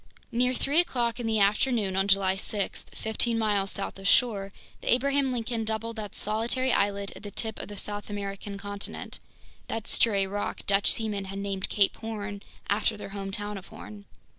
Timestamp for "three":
0.55-0.79